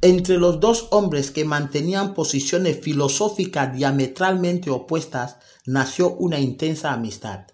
Entre 0.00 0.38
los 0.38 0.60
dos 0.60 0.86
hombres 0.92 1.32
que 1.32 1.44
mantenían 1.44 2.14
posiciones 2.14 2.78
filosóficas 2.80 3.74
diametralmente 3.74 4.70
opuestas 4.70 5.38
nació 5.66 6.14
una 6.14 6.38
intensa 6.38 6.92
amistad. 6.92 7.46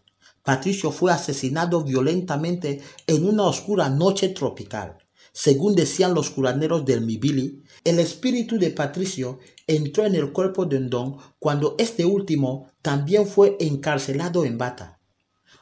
Patricio 0.43 0.93
fue 0.93 1.11
asesinado 1.11 1.83
violentamente 1.83 2.83
en 3.07 3.27
una 3.27 3.45
oscura 3.45 3.89
noche 3.89 4.29
tropical. 4.29 4.99
Según 5.33 5.75
decían 5.75 6.13
los 6.13 6.29
curanderos 6.29 6.85
del 6.85 7.01
Mibili, 7.01 7.63
el 7.85 7.99
espíritu 7.99 8.59
de 8.59 8.71
Patricio 8.71 9.39
entró 9.71 10.05
en 10.05 10.17
el 10.17 10.33
cuerpo 10.33 10.67
de 10.67 10.81
Ndong 10.81 11.17
cuando 11.39 11.77
este 11.79 12.05
último 12.05 12.73
también 12.83 13.27
fue 13.27 13.57
encarcelado 13.61 14.45
en 14.45 14.59
Bata. 14.59 15.01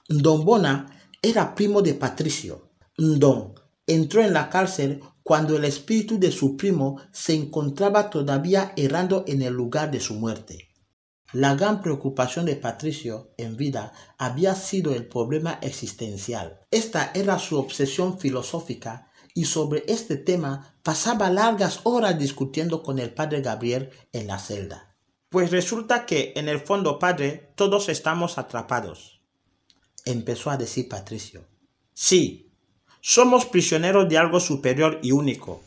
Bona 0.09 1.03
era 1.21 1.55
primo 1.55 1.83
de 1.83 1.95
Patricio. 1.95 2.71
Ndong 2.97 3.55
entró 3.87 4.23
en 4.23 4.33
la 4.33 4.49
cárcel 4.49 5.03
cuando 5.23 5.57
el 5.57 5.65
espíritu 5.67 6.19
de 6.19 6.33
su 6.33 6.57
primo 6.57 7.01
se 7.13 7.35
encontraba 7.35 8.09
todavía 8.09 8.73
errando 8.77 9.25
en 9.27 9.43
el 9.43 9.53
lugar 9.53 9.91
de 9.91 10.01
su 10.01 10.15
muerte. 10.15 10.69
La 11.35 11.55
gran 11.55 11.83
preocupación 11.83 12.47
de 12.47 12.57
Patricio 12.57 13.35
en 13.37 13.59
vida 13.59 13.93
había 14.17 14.55
sido 14.55 14.95
el 14.95 15.07
problema 15.07 15.59
existencial. 15.61 16.61
Esta 16.71 17.11
era 17.13 17.39
su 17.39 17.59
obsesión 17.59 18.19
filosófica 18.19 19.08
y 19.35 19.45
sobre 19.45 19.85
este 19.89 20.17
tema 20.17 20.75
pasaba 20.83 21.31
largas 21.31 21.81
horas 21.85 22.19
discutiendo 22.19 22.83
con 22.83 22.99
el 22.99 23.13
padre 23.13 23.41
Gabriel 23.41 23.91
en 24.13 24.27
la 24.27 24.39
celda. 24.39 24.95
Pues 25.29 25.51
resulta 25.51 26.07
que 26.07 26.33
en 26.37 26.49
el 26.49 26.61
fondo, 26.61 26.99
padre, 26.99 27.53
todos 27.55 27.89
estamos 27.89 28.39
atrapados. 28.39 29.21
Empezó 30.05 30.51
a 30.51 30.57
decir 30.57 30.89
Patricio. 30.89 31.45
Sí, 31.93 32.51
somos 33.01 33.47
prisioneros 33.47 34.09
de 34.09 34.19
algo 34.19 34.41
superior 34.41 34.99
y 35.03 35.13
único, 35.13 35.63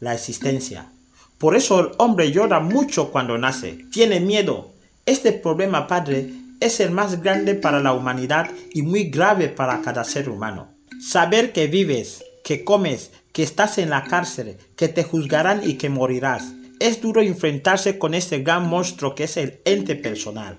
la 0.00 0.14
existencia. 0.14 0.90
Por 1.38 1.56
eso 1.56 1.80
el 1.80 1.90
hombre 1.98 2.32
llora 2.32 2.60
mucho 2.60 3.10
cuando 3.10 3.38
nace, 3.38 3.84
tiene 3.92 4.20
miedo. 4.20 4.72
Este 5.06 5.32
problema, 5.32 5.86
Padre, 5.86 6.32
es 6.60 6.80
el 6.80 6.90
más 6.90 7.22
grande 7.22 7.54
para 7.54 7.80
la 7.80 7.92
humanidad 7.92 8.50
y 8.72 8.82
muy 8.82 9.04
grave 9.10 9.48
para 9.48 9.80
cada 9.82 10.04
ser 10.04 10.28
humano. 10.28 10.74
Saber 11.00 11.52
que 11.52 11.66
vives, 11.66 12.24
que 12.44 12.62
comes, 12.62 13.10
que 13.32 13.42
estás 13.42 13.78
en 13.78 13.90
la 13.90 14.04
cárcel, 14.04 14.58
que 14.76 14.88
te 14.88 15.02
juzgarán 15.02 15.68
y 15.68 15.74
que 15.74 15.88
morirás. 15.88 16.52
Es 16.78 17.00
duro 17.00 17.22
enfrentarse 17.22 17.98
con 17.98 18.14
este 18.14 18.40
gran 18.40 18.68
monstruo 18.68 19.14
que 19.14 19.24
es 19.24 19.36
el 19.38 19.60
ente 19.64 19.96
personal. 19.96 20.58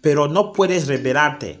Pero 0.00 0.28
no 0.28 0.52
puedes 0.52 0.86
rebelarte. 0.86 1.60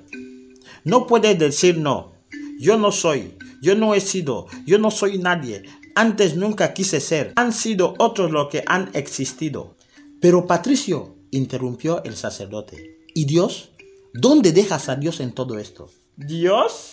No 0.84 1.06
puedes 1.06 1.38
decir 1.38 1.76
no. 1.76 2.12
Yo 2.58 2.78
no 2.78 2.92
soy, 2.92 3.36
yo 3.60 3.74
no 3.74 3.94
he 3.94 4.00
sido, 4.00 4.46
yo 4.66 4.78
no 4.78 4.90
soy 4.90 5.18
nadie. 5.18 5.64
Antes 5.94 6.36
nunca 6.36 6.72
quise 6.72 7.00
ser. 7.00 7.32
Han 7.36 7.52
sido 7.52 7.94
otros 7.98 8.30
los 8.30 8.48
que 8.48 8.62
han 8.66 8.90
existido. 8.94 9.76
Pero 10.20 10.46
Patricio, 10.46 11.16
interrumpió 11.32 12.04
el 12.04 12.16
sacerdote. 12.16 12.98
¿Y 13.14 13.24
Dios? 13.24 13.72
¿Dónde 14.14 14.52
dejas 14.52 14.88
a 14.88 14.96
Dios 14.96 15.20
en 15.20 15.32
todo 15.32 15.58
esto? 15.58 15.90
¿Dios? 16.16 16.90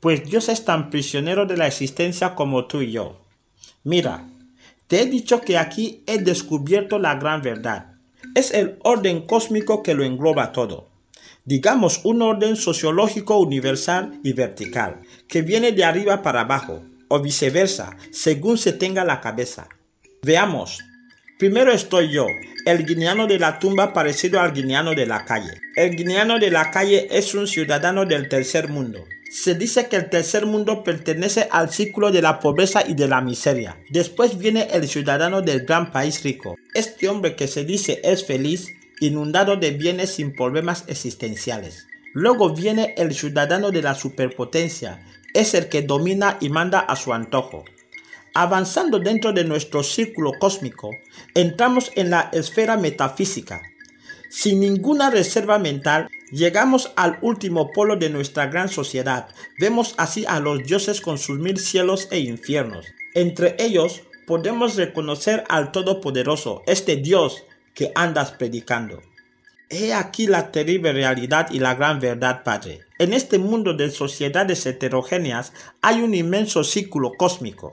Pues 0.00 0.24
Dios 0.24 0.48
es 0.48 0.64
tan 0.64 0.90
prisionero 0.90 1.46
de 1.46 1.56
la 1.56 1.66
existencia 1.66 2.34
como 2.34 2.66
tú 2.66 2.80
y 2.80 2.92
yo. 2.92 3.20
Mira, 3.84 4.26
te 4.86 5.02
he 5.02 5.06
dicho 5.06 5.40
que 5.40 5.58
aquí 5.58 6.02
he 6.06 6.18
descubierto 6.18 6.98
la 6.98 7.14
gran 7.16 7.42
verdad. 7.42 7.94
Es 8.34 8.50
el 8.52 8.78
orden 8.82 9.26
cósmico 9.26 9.82
que 9.82 9.94
lo 9.94 10.04
engloba 10.04 10.52
todo. 10.52 10.88
digamos 11.44 12.02
un 12.04 12.22
orden 12.22 12.56
sociológico 12.56 13.38
universal 13.38 14.20
y 14.22 14.32
vertical, 14.32 15.00
que 15.26 15.42
viene 15.42 15.72
de 15.72 15.84
arriba 15.84 16.22
para 16.22 16.42
abajo, 16.42 16.82
o 17.08 17.20
viceversa, 17.20 17.96
según 18.12 18.56
se 18.56 18.72
tenga 18.72 19.04
la 19.04 19.20
cabeza. 19.20 19.68
Veamos. 20.22 20.78
Primero 21.38 21.72
estoy 21.72 22.10
yo, 22.12 22.26
el 22.66 22.86
guineano 22.86 23.26
de 23.26 23.38
la 23.38 23.58
tumba 23.58 23.92
parecido 23.92 24.38
al 24.38 24.52
guineano 24.52 24.94
de 24.94 25.06
la 25.06 25.24
calle. 25.24 25.60
El 25.74 25.96
guineano 25.96 26.38
de 26.38 26.50
la 26.50 26.70
calle 26.70 27.08
es 27.10 27.34
un 27.34 27.46
ciudadano 27.46 28.04
del 28.04 28.28
tercer 28.28 28.68
mundo. 28.68 29.04
Se 29.32 29.54
dice 29.54 29.86
que 29.86 29.94
el 29.94 30.10
tercer 30.10 30.44
mundo 30.44 30.82
pertenece 30.82 31.46
al 31.52 31.70
círculo 31.70 32.10
de 32.10 32.20
la 32.20 32.40
pobreza 32.40 32.82
y 32.84 32.94
de 32.94 33.06
la 33.06 33.20
miseria. 33.20 33.80
Después 33.88 34.36
viene 34.36 34.66
el 34.72 34.88
ciudadano 34.88 35.40
del 35.40 35.64
gran 35.64 35.92
país 35.92 36.24
rico. 36.24 36.56
Este 36.74 37.08
hombre 37.08 37.36
que 37.36 37.46
se 37.46 37.64
dice 37.64 38.00
es 38.02 38.26
feliz, 38.26 38.66
inundado 38.98 39.56
de 39.56 39.70
bienes 39.70 40.10
sin 40.10 40.34
problemas 40.34 40.82
existenciales. 40.88 41.86
Luego 42.12 42.52
viene 42.52 42.92
el 42.98 43.14
ciudadano 43.14 43.70
de 43.70 43.82
la 43.82 43.94
superpotencia, 43.94 45.00
es 45.32 45.54
el 45.54 45.68
que 45.68 45.82
domina 45.82 46.36
y 46.40 46.48
manda 46.48 46.80
a 46.80 46.96
su 46.96 47.14
antojo. 47.14 47.64
Avanzando 48.34 48.98
dentro 48.98 49.32
de 49.32 49.44
nuestro 49.44 49.84
círculo 49.84 50.32
cósmico, 50.40 50.90
entramos 51.34 51.92
en 51.94 52.10
la 52.10 52.30
esfera 52.32 52.76
metafísica. 52.76 53.62
Sin 54.30 54.60
ninguna 54.60 55.10
reserva 55.10 55.58
mental, 55.58 56.08
Llegamos 56.30 56.92
al 56.94 57.18
último 57.22 57.72
polo 57.72 57.96
de 57.96 58.08
nuestra 58.08 58.46
gran 58.46 58.68
sociedad. 58.68 59.28
Vemos 59.58 59.94
así 59.96 60.24
a 60.28 60.38
los 60.38 60.62
dioses 60.62 61.00
con 61.00 61.18
sus 61.18 61.40
mil 61.40 61.58
cielos 61.58 62.06
e 62.12 62.20
infiernos. 62.20 62.86
Entre 63.14 63.56
ellos 63.58 64.02
podemos 64.26 64.76
reconocer 64.76 65.42
al 65.48 65.72
Todopoderoso, 65.72 66.62
este 66.66 66.96
Dios 66.96 67.42
que 67.74 67.90
andas 67.96 68.30
predicando. 68.30 69.02
He 69.68 69.92
aquí 69.92 70.28
la 70.28 70.52
terrible 70.52 70.92
realidad 70.92 71.48
y 71.50 71.58
la 71.58 71.74
gran 71.74 71.98
verdad, 71.98 72.44
Padre. 72.44 72.82
En 73.00 73.12
este 73.12 73.38
mundo 73.38 73.74
de 73.74 73.90
sociedades 73.90 74.64
heterogéneas 74.66 75.52
hay 75.80 76.00
un 76.00 76.14
inmenso 76.14 76.62
círculo 76.62 77.14
cósmico. 77.16 77.72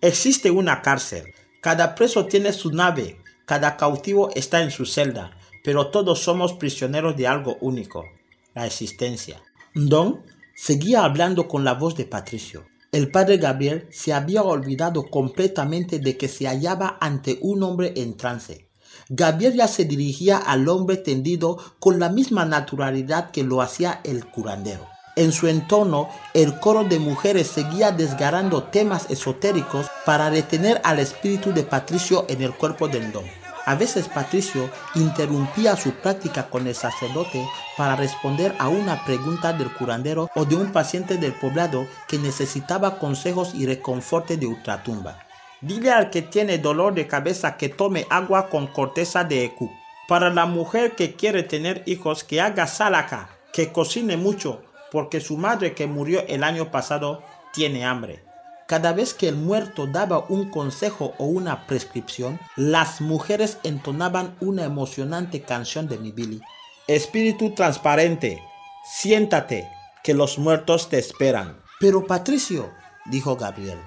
Existe 0.00 0.52
una 0.52 0.82
cárcel. 0.82 1.34
Cada 1.60 1.96
preso 1.96 2.26
tiene 2.26 2.52
su 2.52 2.70
nave, 2.70 3.18
cada 3.44 3.76
cautivo 3.76 4.30
está 4.36 4.62
en 4.62 4.70
su 4.70 4.86
celda 4.86 5.37
pero 5.68 5.88
todos 5.88 6.20
somos 6.20 6.54
prisioneros 6.54 7.14
de 7.14 7.26
algo 7.26 7.58
único, 7.60 8.06
la 8.54 8.64
existencia. 8.64 9.42
Don 9.74 10.22
seguía 10.56 11.04
hablando 11.04 11.46
con 11.46 11.62
la 11.62 11.74
voz 11.74 11.94
de 11.94 12.06
Patricio. 12.06 12.64
El 12.90 13.10
padre 13.10 13.36
Gabriel 13.36 13.86
se 13.90 14.14
había 14.14 14.42
olvidado 14.42 15.10
completamente 15.10 15.98
de 15.98 16.16
que 16.16 16.26
se 16.26 16.46
hallaba 16.46 16.96
ante 17.02 17.38
un 17.42 17.62
hombre 17.62 17.92
en 17.96 18.16
trance. 18.16 18.70
Gabriel 19.10 19.56
ya 19.56 19.68
se 19.68 19.84
dirigía 19.84 20.38
al 20.38 20.70
hombre 20.70 20.96
tendido 20.96 21.58
con 21.78 21.98
la 22.00 22.08
misma 22.08 22.46
naturalidad 22.46 23.30
que 23.30 23.44
lo 23.44 23.60
hacía 23.60 24.00
el 24.04 24.24
curandero. 24.24 24.86
En 25.16 25.32
su 25.32 25.48
entorno, 25.48 26.08
el 26.32 26.58
coro 26.60 26.84
de 26.84 26.98
mujeres 26.98 27.46
seguía 27.46 27.90
desgarrando 27.90 28.62
temas 28.62 29.10
esotéricos 29.10 29.86
para 30.06 30.30
retener 30.30 30.80
al 30.82 30.98
espíritu 30.98 31.52
de 31.52 31.64
Patricio 31.64 32.24
en 32.30 32.40
el 32.40 32.54
cuerpo 32.54 32.88
del 32.88 33.12
don. 33.12 33.24
A 33.68 33.74
veces 33.74 34.08
Patricio 34.08 34.70
interrumpía 34.94 35.76
su 35.76 35.92
práctica 35.92 36.48
con 36.48 36.66
el 36.66 36.74
sacerdote 36.74 37.46
para 37.76 37.96
responder 37.96 38.54
a 38.58 38.68
una 38.68 39.04
pregunta 39.04 39.52
del 39.52 39.70
curandero 39.70 40.30
o 40.34 40.46
de 40.46 40.56
un 40.56 40.72
paciente 40.72 41.18
del 41.18 41.34
poblado 41.34 41.86
que 42.08 42.16
necesitaba 42.16 42.98
consejos 42.98 43.54
y 43.54 43.66
reconforte 43.66 44.38
de 44.38 44.46
ultratumba. 44.46 45.18
Dile 45.60 45.90
al 45.90 46.08
que 46.08 46.22
tiene 46.22 46.56
dolor 46.56 46.94
de 46.94 47.06
cabeza 47.06 47.58
que 47.58 47.68
tome 47.68 48.06
agua 48.08 48.48
con 48.48 48.68
corteza 48.68 49.22
de 49.24 49.44
ecu. 49.44 49.70
Para 50.08 50.30
la 50.30 50.46
mujer 50.46 50.96
que 50.96 51.14
quiere 51.14 51.42
tener 51.42 51.82
hijos, 51.84 52.24
que 52.24 52.40
haga 52.40 52.66
salaca, 52.66 53.28
que 53.52 53.70
cocine 53.70 54.16
mucho, 54.16 54.62
porque 54.90 55.20
su 55.20 55.36
madre 55.36 55.74
que 55.74 55.86
murió 55.86 56.24
el 56.26 56.42
año 56.42 56.70
pasado 56.70 57.22
tiene 57.52 57.84
hambre. 57.84 58.27
Cada 58.68 58.92
vez 58.92 59.14
que 59.14 59.28
el 59.28 59.36
muerto 59.36 59.86
daba 59.86 60.26
un 60.28 60.50
consejo 60.50 61.14
o 61.16 61.24
una 61.24 61.66
prescripción, 61.66 62.38
las 62.54 63.00
mujeres 63.00 63.56
entonaban 63.62 64.36
una 64.42 64.64
emocionante 64.64 65.40
canción 65.40 65.88
de 65.88 65.96
mi 65.96 66.12
Billy. 66.12 66.42
Espíritu 66.86 67.54
transparente, 67.54 68.42
siéntate, 68.84 69.66
que 70.04 70.12
los 70.12 70.38
muertos 70.38 70.90
te 70.90 70.98
esperan. 70.98 71.62
Pero 71.80 72.06
Patricio, 72.06 72.70
dijo 73.06 73.36
Gabriel, 73.36 73.78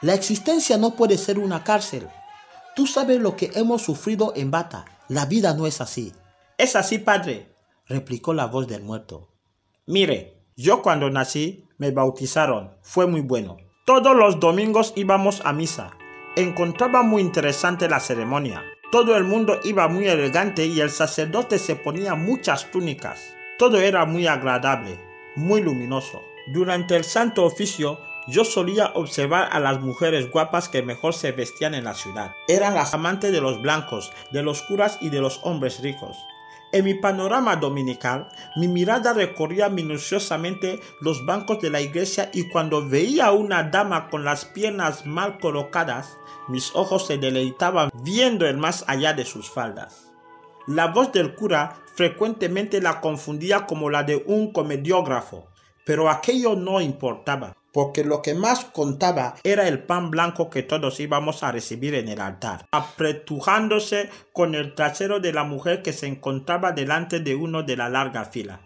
la 0.00 0.14
existencia 0.14 0.76
no 0.78 0.96
puede 0.96 1.16
ser 1.16 1.38
una 1.38 1.62
cárcel. 1.62 2.08
Tú 2.74 2.88
sabes 2.88 3.20
lo 3.20 3.36
que 3.36 3.52
hemos 3.54 3.82
sufrido 3.82 4.32
en 4.34 4.50
Bata. 4.50 4.84
La 5.06 5.26
vida 5.26 5.54
no 5.54 5.68
es 5.68 5.80
así. 5.80 6.12
Es 6.56 6.74
así, 6.74 6.98
padre, 6.98 7.54
replicó 7.86 8.34
la 8.34 8.46
voz 8.46 8.66
del 8.66 8.82
muerto. 8.82 9.28
Mire, 9.86 10.42
yo 10.56 10.82
cuando 10.82 11.08
nací 11.08 11.68
me 11.76 11.92
bautizaron. 11.92 12.76
Fue 12.82 13.06
muy 13.06 13.20
bueno. 13.20 13.67
Todos 13.88 14.14
los 14.14 14.38
domingos 14.38 14.92
íbamos 14.96 15.40
a 15.46 15.54
misa. 15.54 15.92
Encontraba 16.36 17.02
muy 17.02 17.22
interesante 17.22 17.88
la 17.88 18.00
ceremonia. 18.00 18.62
Todo 18.92 19.16
el 19.16 19.24
mundo 19.24 19.60
iba 19.64 19.88
muy 19.88 20.06
elegante 20.06 20.66
y 20.66 20.78
el 20.80 20.90
sacerdote 20.90 21.58
se 21.58 21.74
ponía 21.74 22.14
muchas 22.14 22.70
túnicas. 22.70 23.34
Todo 23.58 23.80
era 23.80 24.04
muy 24.04 24.26
agradable, 24.26 25.00
muy 25.36 25.62
luminoso. 25.62 26.20
Durante 26.48 26.96
el 26.96 27.04
santo 27.04 27.46
oficio 27.46 27.98
yo 28.26 28.44
solía 28.44 28.92
observar 28.94 29.48
a 29.52 29.58
las 29.58 29.80
mujeres 29.80 30.30
guapas 30.30 30.68
que 30.68 30.82
mejor 30.82 31.14
se 31.14 31.32
vestían 31.32 31.74
en 31.74 31.84
la 31.84 31.94
ciudad. 31.94 32.32
Eran 32.46 32.74
las 32.74 32.92
amantes 32.92 33.32
de 33.32 33.40
los 33.40 33.62
blancos, 33.62 34.12
de 34.32 34.42
los 34.42 34.60
curas 34.60 34.98
y 35.00 35.08
de 35.08 35.22
los 35.22 35.40
hombres 35.44 35.80
ricos. 35.80 36.18
En 36.70 36.84
mi 36.84 36.92
panorama 36.92 37.56
dominical, 37.56 38.28
mi 38.56 38.68
mirada 38.68 39.14
recorría 39.14 39.70
minuciosamente 39.70 40.80
los 41.00 41.24
bancos 41.24 41.62
de 41.62 41.70
la 41.70 41.80
iglesia 41.80 42.30
y 42.34 42.48
cuando 42.50 42.86
veía 42.86 43.26
a 43.26 43.32
una 43.32 43.62
dama 43.62 44.10
con 44.10 44.22
las 44.22 44.44
piernas 44.44 45.06
mal 45.06 45.38
colocadas, 45.38 46.18
mis 46.46 46.74
ojos 46.74 47.06
se 47.06 47.16
deleitaban 47.16 47.88
viendo 48.02 48.46
el 48.46 48.58
más 48.58 48.84
allá 48.86 49.14
de 49.14 49.24
sus 49.24 49.48
faldas. 49.48 50.12
La 50.66 50.88
voz 50.88 51.10
del 51.12 51.34
cura 51.34 51.76
frecuentemente 51.94 52.82
la 52.82 53.00
confundía 53.00 53.64
como 53.64 53.88
la 53.88 54.02
de 54.02 54.22
un 54.26 54.52
comediógrafo, 54.52 55.48
pero 55.86 56.10
aquello 56.10 56.54
no 56.54 56.82
importaba 56.82 57.56
porque 57.78 58.02
lo 58.02 58.22
que 58.22 58.34
más 58.34 58.64
contaba 58.64 59.36
era 59.44 59.68
el 59.68 59.84
pan 59.84 60.10
blanco 60.10 60.50
que 60.50 60.64
todos 60.64 60.98
íbamos 60.98 61.44
a 61.44 61.52
recibir 61.52 61.94
en 61.94 62.08
el 62.08 62.20
altar, 62.20 62.66
apretujándose 62.72 64.10
con 64.32 64.56
el 64.56 64.74
trasero 64.74 65.20
de 65.20 65.32
la 65.32 65.44
mujer 65.44 65.80
que 65.80 65.92
se 65.92 66.08
encontraba 66.08 66.72
delante 66.72 67.20
de 67.20 67.36
uno 67.36 67.62
de 67.62 67.76
la 67.76 67.88
larga 67.88 68.24
fila. 68.24 68.62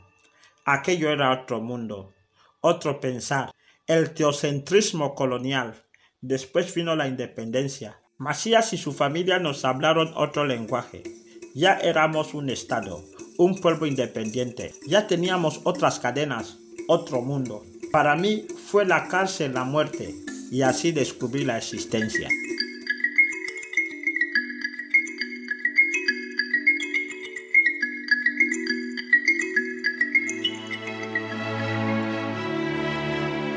Aquello 0.65 1.11
era 1.11 1.31
otro 1.31 1.61
mundo, 1.61 2.15
otro 2.63 3.01
pensar, 3.01 3.51
el 3.87 4.15
teocentrismo 4.15 5.15
colonial. 5.15 5.75
Después 6.23 6.75
vino 6.75 6.97
la 6.97 7.07
independencia. 7.07 8.01
Macías 8.17 8.73
y 8.73 8.79
su 8.79 8.95
familia 8.95 9.39
nos 9.39 9.67
hablaron 9.67 10.11
otro 10.17 10.47
lenguaje. 10.47 11.03
Ya 11.55 11.75
éramos 11.75 12.33
un 12.33 12.49
estado, 12.49 13.05
un 13.37 13.61
pueblo 13.61 13.85
independiente. 13.85 14.73
Ya 14.87 15.07
teníamos 15.07 15.61
otras 15.65 16.01
cadenas, 16.01 16.57
otro 16.89 17.21
mundo. 17.21 17.63
Para 17.93 18.17
mí 18.17 18.47
fue 18.69 18.87
la 18.87 19.07
cárcel 19.07 19.53
la 19.53 19.65
muerte 19.65 20.15
y 20.51 20.63
así 20.63 20.93
descubrí 20.93 21.45
la 21.45 21.59
existencia. 21.59 22.27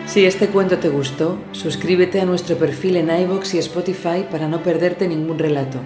Si 0.05 0.25
este 0.25 0.49
cuento 0.49 0.79
te 0.79 0.89
gustó, 0.89 1.41
suscríbete 1.53 2.19
a 2.19 2.25
nuestro 2.25 2.57
perfil 2.57 2.97
en 2.97 3.09
iVoox 3.09 3.53
y 3.53 3.59
Spotify 3.59 4.25
para 4.29 4.49
no 4.49 4.61
perderte 4.63 5.07
ningún 5.07 5.39
relato. 5.39 5.79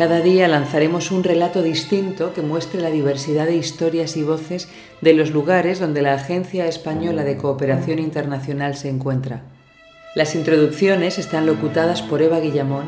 Cada 0.00 0.22
día 0.22 0.48
lanzaremos 0.48 1.10
un 1.10 1.24
relato 1.24 1.60
distinto 1.60 2.32
que 2.32 2.40
muestre 2.40 2.80
la 2.80 2.88
diversidad 2.88 3.44
de 3.44 3.56
historias 3.56 4.16
y 4.16 4.22
voces 4.22 4.66
de 5.02 5.12
los 5.12 5.30
lugares 5.30 5.78
donde 5.78 6.00
la 6.00 6.14
Agencia 6.14 6.66
Española 6.66 7.22
de 7.22 7.36
Cooperación 7.36 7.98
Internacional 7.98 8.76
se 8.76 8.88
encuentra. 8.88 9.42
Las 10.14 10.34
introducciones 10.34 11.18
están 11.18 11.44
locutadas 11.44 12.00
por 12.00 12.22
Eva 12.22 12.40
Guillamón, 12.40 12.86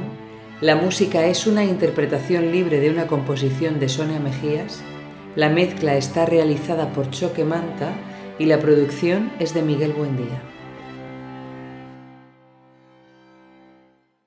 la 0.63 0.75
música 0.75 1.27
es 1.27 1.47
una 1.47 1.65
interpretación 1.65 2.51
libre 2.51 2.81
de 2.81 2.89
una 2.89 3.07
composición 3.07 3.79
de 3.79 3.91
Sonia 3.91 4.19
Mejías, 4.19 4.81
la 5.37 5.51
mezcla 5.51 5.99
está 5.99 6.25
realizada 6.25 6.95
por 6.95 7.11
Choque 7.11 7.45
Manta 7.45 7.93
y 8.39 8.47
la 8.47 8.59
producción 8.59 9.31
es 9.39 9.53
de 9.53 9.61
Miguel 9.61 9.93
Buendía. 9.93 10.52